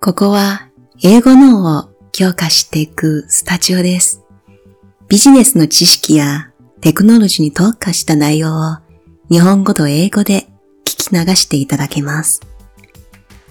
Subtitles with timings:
[0.00, 0.68] ここは
[1.02, 4.22] 英語脳を強化していくスタジオです。
[5.08, 8.76] ビジネスの知識やテクノロジーに特化した内容を
[9.30, 10.48] 日本語と英語で
[10.84, 12.40] 聞き流していただけます。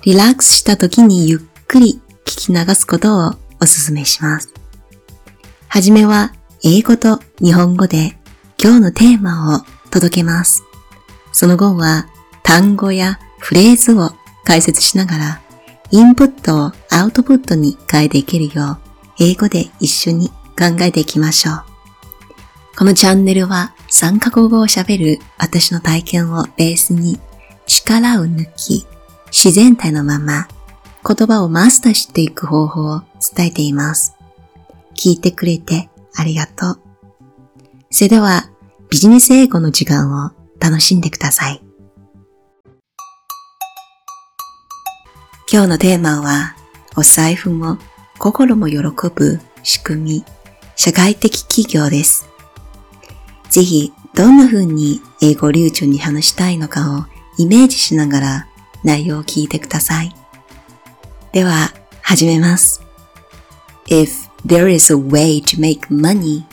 [0.04, 4.53] リラックスした時にゆっくり聞き流すことをお勧めします。
[5.67, 6.33] はじめは
[6.63, 8.17] 英語と日本語で
[8.62, 10.63] 今日のテーマを届けます。
[11.31, 12.08] その後は
[12.44, 14.12] 単語やフレーズを
[14.44, 15.42] 解説しながら
[15.92, 18.77] インプットをアウトプットに変えていけるよう
[19.20, 21.63] 英語で一緒に考えていきましょう。
[22.77, 27.20] このチャンネルは3カ国語を喋る私の体験をベースに
[27.68, 28.88] 力を抜き
[29.27, 30.48] 自然体のまま
[31.05, 33.02] 言葉をマスターしていく方法を
[33.35, 34.16] 伝えています。
[34.96, 36.80] 聞いてくれてありがとう。
[37.90, 38.49] それでは
[38.90, 41.62] ビジネス英語の時間を楽しんでください。
[45.54, 46.55] 今日のテーマは
[46.96, 47.78] お財布も
[48.18, 48.78] 心も喜
[49.14, 50.26] ぶ仕組み、
[50.77, 52.30] 社会的企業です。
[53.49, 57.04] ぜひどんな風に英語流暢に話したいのかを
[57.38, 58.48] イメージしながら
[58.85, 60.16] 内容を聞いてください。
[61.34, 62.82] では始めます。
[63.88, 66.45] If there is a way to make money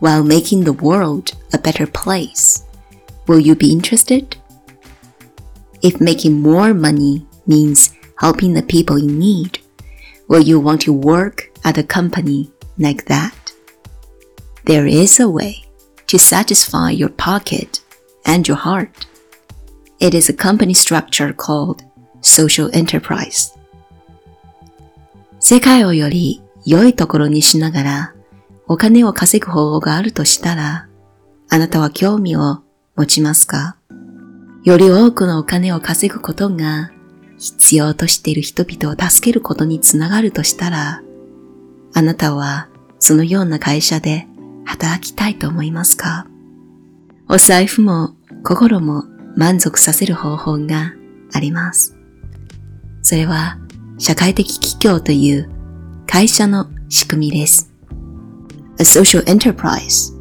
[0.00, 2.64] while making the world a better place,
[3.26, 4.38] will you be interested?
[5.82, 9.59] If making more money means helping the people in need,
[10.27, 13.33] will you want to work at a company like that?
[14.65, 15.65] There is a way
[16.07, 17.81] to satisfy your pocket
[18.25, 19.07] and your heart.
[19.99, 21.83] It is a company structure called
[22.21, 23.51] social enterprise.
[25.39, 28.15] 世界をより良いところにしながら
[28.67, 30.87] お金を稼ぐ方法があるとしたら、
[31.49, 32.61] あなたは興味を
[32.95, 33.75] 持ちますか
[34.63, 36.91] より多くのお金を稼ぐことが
[37.38, 41.02] 必要としている人々を助けることにつながるとしたら、
[41.94, 44.26] あなたはそのような会社で
[44.64, 46.26] 働きたいと思いますか？
[47.28, 49.04] お財布も心も
[49.36, 50.92] 満足させる方法が
[51.32, 51.96] あります。
[53.02, 53.58] それは
[53.98, 55.50] 社会的企業という
[56.06, 57.70] 会社の仕組みです。
[58.78, 60.14] A social enterprise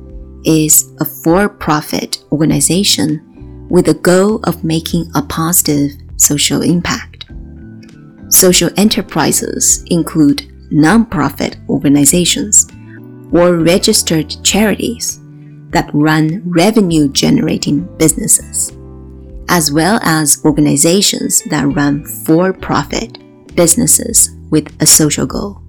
[0.43, 3.21] is a for-profit organization
[3.69, 7.26] with the goal of making a positive social impact.
[8.28, 12.68] Social enterprises include non-profit organizations
[13.32, 15.20] or registered charities
[15.70, 18.72] that run revenue generating businesses,
[19.48, 23.18] as well as organizations that run for-profit
[23.54, 25.60] businesses with a social goal.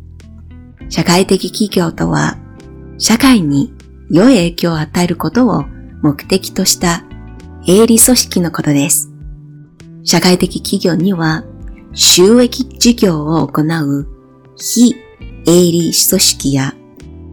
[0.90, 2.38] 社会的企業とは、
[2.98, 3.74] 社会に
[4.10, 5.64] 良い影響を与えることを
[6.02, 7.04] 目的とした
[7.68, 9.10] 営利組織のことです。
[10.07, 11.43] 社会的企業には
[11.93, 14.07] 収益事業を行う
[14.57, 14.95] 非
[15.47, 16.75] 営利組織や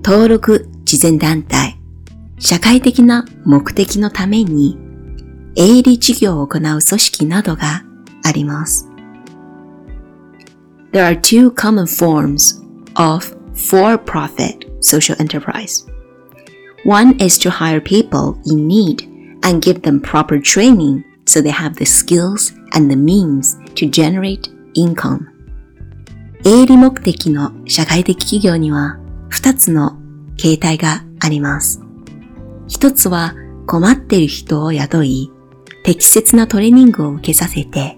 [0.04, 1.78] 登録慈善団体、
[2.40, 4.80] 社会的な目的のために
[5.56, 7.84] 営利事業を行う組織などが
[8.24, 8.88] あります。
[10.92, 12.60] There are two common forms
[12.96, 13.24] of
[13.54, 15.86] for-profit social enterprise.
[16.86, 19.08] One is to hire people in need
[19.44, 24.52] and give them proper training so they have the skills and the means to generate
[24.76, 25.28] income.
[26.46, 29.00] 営利目的の社会的企業には
[29.32, 29.98] 2つの
[30.36, 31.82] 形態があります。
[32.68, 33.34] 一つは
[33.66, 35.32] 困っている人を雇い、
[35.84, 37.98] 適切なトレーニングを受けさせて、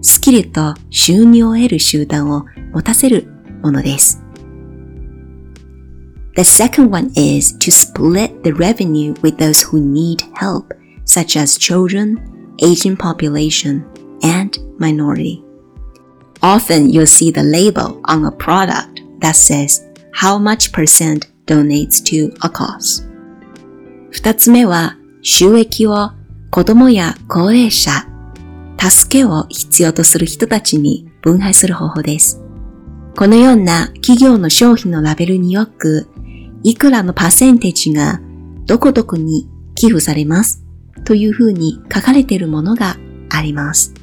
[0.00, 3.26] スキルと収入を得る集団を持たせる
[3.62, 4.22] ものです。
[6.34, 10.74] The second one is to split the revenue with those who need help,
[11.04, 12.16] such as children,
[12.62, 13.84] aging population,
[14.22, 15.44] and minority.
[16.42, 22.32] Often you'll see the label on a product that says how much percent donates to
[22.42, 23.06] a cause.
[24.10, 26.10] 二つ目は収益を
[26.50, 28.06] 子供や高齢者、
[28.78, 32.42] 助けを必要とする人たちに分配する方法です。
[33.16, 36.08] このような企業の商品のラベルによく、
[36.62, 38.20] いくらのパーセンテージが
[38.66, 40.64] どこどこに寄付されます
[41.04, 42.96] というふうに書かれているものが
[43.30, 43.94] あります。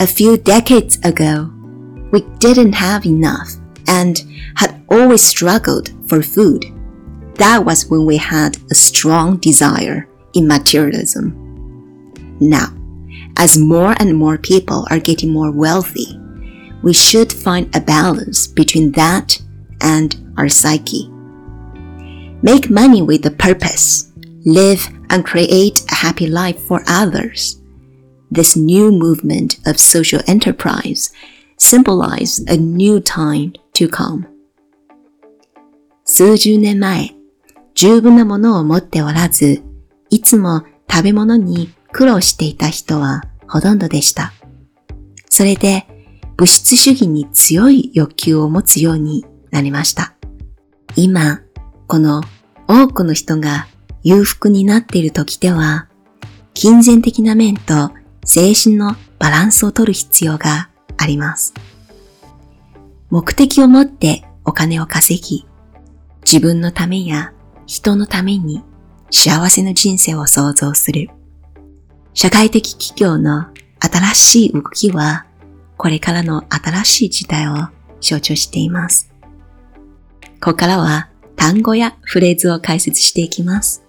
[0.00, 1.52] A few decades ago,
[2.10, 3.50] we didn't have enough
[3.86, 4.22] and
[4.56, 6.64] had always struggled for food.
[7.36, 11.36] That was when we had a strong desire in materialism.
[12.40, 12.68] Now,
[13.36, 16.18] as more and more people are getting more wealthy,
[16.82, 19.40] we should find a balance between that
[19.80, 21.08] and our psyche.
[22.42, 24.10] Make money with a purpose.
[24.44, 27.61] Live and create a happy life for others.
[28.32, 31.12] This new movement of social enterprise
[31.58, 34.24] symbolize a new time to come.
[36.06, 37.14] 数十年前、
[37.74, 39.62] 十分なものを持っておらず、
[40.08, 44.32] いつも食べ物に苦労していた人はほとんどでした。
[45.28, 45.86] それで
[46.38, 50.14] 物質主義に強い欲求を持つようになりました。
[50.96, 51.42] 今、
[51.86, 52.22] この
[52.66, 53.66] 多くの人が
[54.02, 55.88] 裕福になっている時では、
[56.54, 57.92] 金銭的な面と
[58.24, 61.54] 精神のバランスを取る必要があります。
[63.10, 65.46] 目的を持ってお金を稼ぎ、
[66.24, 67.32] 自分のためや
[67.66, 68.62] 人のために
[69.10, 71.10] 幸せな人生を創造する。
[72.14, 73.46] 社会的企業の
[73.80, 75.26] 新しい動きは、
[75.76, 77.68] これからの新しい時代を
[78.00, 79.12] 象徴しています。
[80.40, 83.82] ここからは単語やフレーズを解説していきます。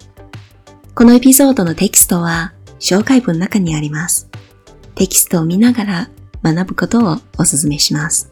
[0.96, 2.53] このエピソードのテキストは
[2.84, 4.30] 紹介文の中にあります。
[4.96, 6.10] テキストを見ながら
[6.44, 8.30] 学ぶことをお勧めします。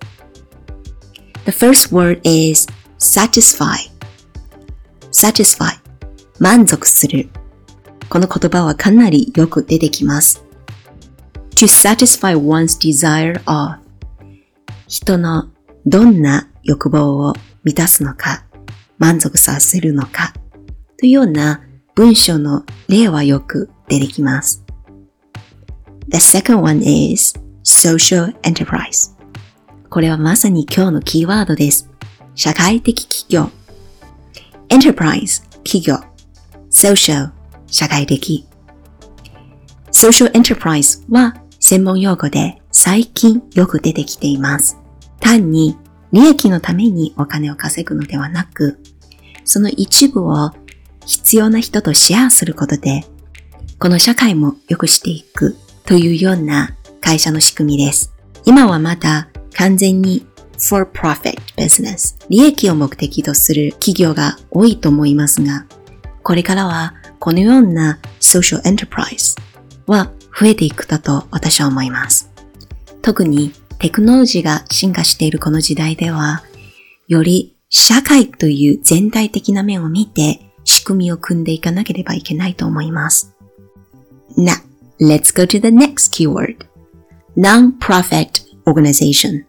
[1.45, 2.67] The first word is
[2.99, 3.89] satisfy.
[5.13, 5.79] satisfy
[6.37, 7.29] 満足する。
[8.09, 10.43] この言葉はかなりよく出てきます。
[11.55, 13.79] to satisfy one's desire of
[14.89, 15.49] 人の
[15.85, 17.33] どんな欲望を
[17.63, 18.43] 満たすのか、
[18.97, 20.33] 満足させるのか、
[20.97, 21.61] というような
[21.95, 24.63] 文章の例はよく出てきます。
[26.07, 29.11] The second one is social enterprise.
[29.89, 31.89] これはまさに今日のキーワードです。
[32.33, 33.51] 社会的企業。
[34.69, 35.97] enterprise 企業。
[36.69, 37.31] social
[37.67, 38.45] 社会的。
[39.91, 44.77] social enterprise は専門用語で最近よく出てきています。
[45.19, 45.77] 単に
[46.13, 48.79] 利益のためにお金を稼ぐのではなく、
[49.43, 50.51] その一部を
[51.05, 53.03] 必要な人とシェアすることで、
[53.81, 55.57] この社会も良くしていく
[55.87, 58.13] というような会社の仕組みです。
[58.45, 60.23] 今はまだ完全に
[60.59, 65.65] for profit business 利益を目的とする企業が多いと思いますが、
[66.21, 69.35] これからはこのような social enterprise
[69.87, 72.31] は増えていくだと私は思います。
[73.01, 76.43] 特にテクノロジーが進化しているこの時代では、
[77.07, 83.35] より社会という全体的な面を見て仕組みを組んでいかなければいけないと思います。
[84.37, 84.55] Now,
[84.99, 86.65] let's go to the next keyword.
[87.35, 89.45] Non-profit organization.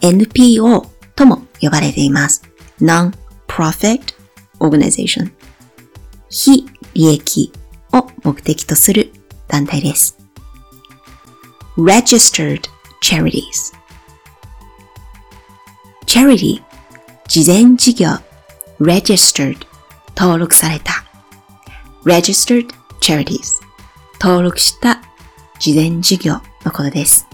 [0.00, 2.42] NPO とも呼ばれています。
[2.80, 4.14] Non-profit
[4.60, 5.32] organization.
[6.28, 7.52] 非利益
[7.92, 9.12] を目的とする
[9.48, 10.16] 団体です。
[11.76, 12.62] Registered
[13.00, 13.72] charities
[16.06, 16.62] charity
[17.28, 18.08] 事前事業
[18.80, 19.56] registered
[20.16, 21.04] 登録された
[22.04, 22.68] registered
[23.00, 23.60] charities
[24.20, 25.00] 登録した
[25.58, 26.34] 事前事業
[26.64, 27.26] のことです。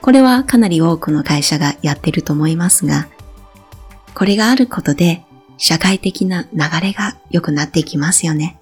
[0.00, 3.08] これはかなり多くの会社がやってると思いますが、
[4.14, 5.24] これがあることで
[5.58, 8.58] 社会的な流れが良くなっていきますよね。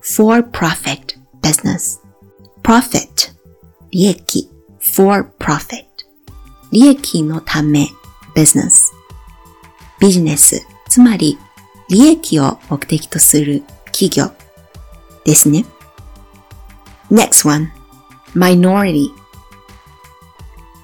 [0.00, 2.00] for profit business
[2.62, 3.32] profit
[3.90, 4.48] 利益
[4.94, 5.84] for profit
[6.70, 7.88] 利益のため
[8.34, 8.92] business
[10.00, 11.38] ビジネスつまり
[11.88, 14.32] 利益を目的とする企業
[15.24, 15.64] ですね。
[17.12, 17.70] Next one.
[18.34, 19.10] Minority.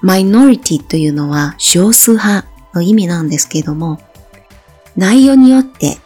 [0.03, 3.99] Minority というのは少数派の意味なんですけども
[4.95, 5.97] 内容によって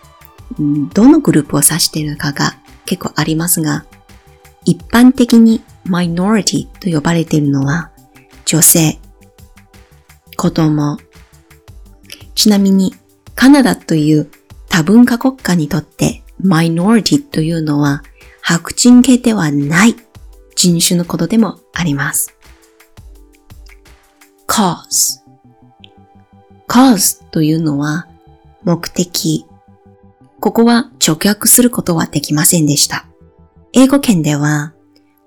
[0.93, 2.53] どのグループを指しているかが
[2.85, 3.85] 結構ありますが
[4.65, 7.91] 一般的にマイノリティと呼ばれているのは
[8.45, 8.99] 女性、
[10.37, 10.97] 子供。
[12.35, 12.93] ちなみに
[13.35, 14.29] カナダという
[14.69, 18.03] 多文化国家にとってマイノリティというのは
[18.41, 19.95] 白人系ではない
[20.55, 22.35] 人種のことでもあります。
[24.47, 25.21] cause
[26.67, 28.07] cause というのは
[28.63, 29.45] 目的。
[30.39, 33.05] ここは直訳することはできませんでした。
[33.73, 34.73] 英語圏では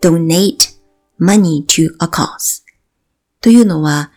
[0.00, 0.76] donate
[1.20, 2.62] money to a cause
[3.40, 4.10] というのは、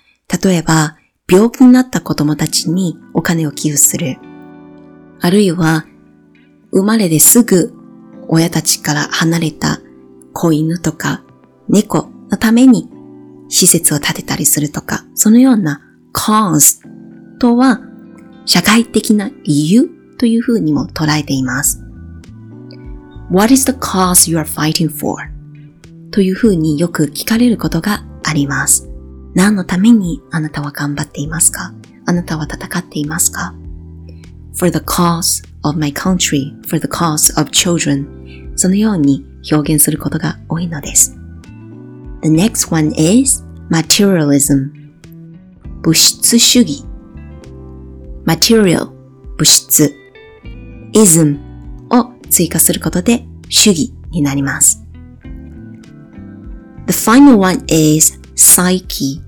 [0.44, 0.98] 例えば
[1.28, 4.18] 病気になった子供たちにお金を寄付する。
[5.22, 5.86] あるいは
[6.72, 7.74] 生まれですぐ
[8.28, 9.80] 親たちから離れた
[10.40, 11.22] 子犬とか
[11.68, 12.90] 猫のために
[13.50, 15.82] 施設を建てたりするとか、そのような
[16.14, 16.80] cause
[17.40, 17.82] とは
[18.46, 21.84] 社会的な理由というふうにも捉えています。
[23.30, 25.30] What is the cause you are fighting for?
[26.12, 28.90] というふうによく聞かれることがあります。
[29.36, 31.74] 何のためにあなたは頑張っていますか？
[32.06, 33.54] あなたは戦っていますか
[34.58, 41.18] ?for the cause of my country, for the cause of children そのように表現することが多いのです。
[42.22, 44.72] The next one is materialism
[45.82, 46.84] 物質主義
[48.26, 48.90] material
[49.38, 49.96] 物質
[50.94, 51.38] ism
[51.92, 54.84] を追加することで主義になります。
[56.88, 59.22] The final one is psyche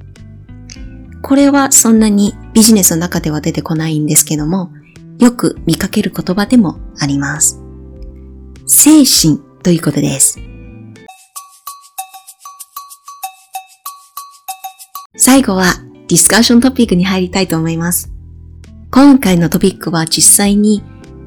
[1.21, 4.71] これはそんなにビジネスの中では出てこないんですけども、
[5.19, 7.61] よく見かける言葉でもあります。
[8.65, 10.39] 精神ということです。
[15.17, 15.75] 最後は
[16.07, 18.11] ディスカッショントピックに入りたいと思います。
[18.89, 20.83] 今回のトピックは実際に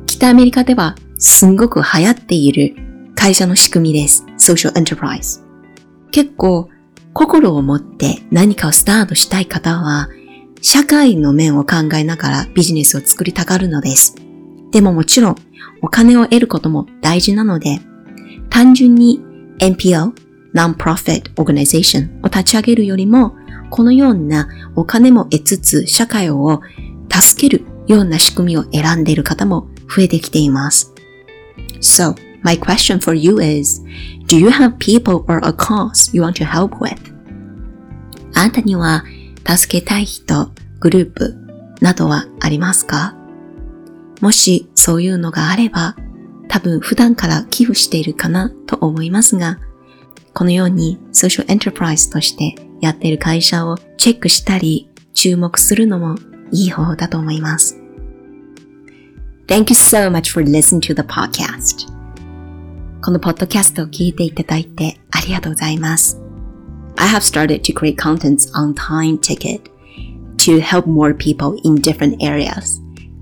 [0.06, 2.74] 北アメリカではすんごく流行っている
[3.14, 4.24] 会社の仕組みです。
[4.38, 5.42] Social Enterprise。
[6.10, 6.68] 結構
[7.12, 10.08] 心を持って何かをスタートしたい方は
[10.60, 14.16] 社会の面を考えながらビジネスを作りたがるのです。
[14.72, 15.36] でももちろん
[15.82, 17.80] お金を得ることも大事なので
[18.54, 19.20] 単純に
[19.58, 20.14] NPO
[20.52, 23.34] Non-Profit Organization を立ち上げるよりも
[23.68, 26.60] このようなお金も得つつ社会を
[27.10, 30.94] 助けるような仕組みを選んでいる方も増えてきています。
[31.80, 33.82] So, my question for you is,
[34.28, 36.96] do you have people or a cause you want to help with?
[38.34, 39.02] あなたには
[39.44, 41.34] 助けたい人、グループ
[41.80, 43.16] などはありますか？
[44.20, 45.96] もしそういうのがあれば、
[46.54, 49.58] 多分普段から寄付しているかなと思いますが、
[50.32, 56.14] このようにソーシャルエンタープライズとしてやっている会社をチェックしたり注目するのも
[56.52, 57.76] いい方法だと思います。
[59.48, 61.88] Thank you so much for listening to the podcast.
[63.02, 66.20] このポッドキャストを聞いていただいてありがとうございます。
[66.98, 69.60] I have started to create contents on Time Ticket
[70.36, 72.80] to help more people in different areas.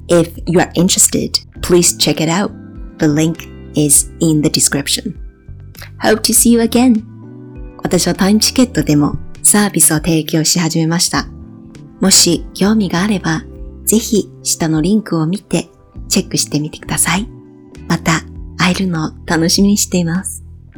[0.08, 2.61] If you are interested, please check it out.
[3.02, 5.18] The link is in the description.
[6.00, 7.02] Hope to see you again.
[7.82, 11.26] 私はタイムチケットでもサービスを提供し始めました。
[12.00, 13.42] もし興味があれば、
[13.86, 15.68] ぜひ下のリンクを見て
[16.08, 17.26] チェックしてみてください。
[17.88, 18.20] また
[18.56, 20.41] 会えるのを楽しみにしています。